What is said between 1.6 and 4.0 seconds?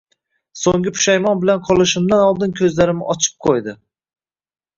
qolishimdan oldin koʻzlarimni ochib qoʻydi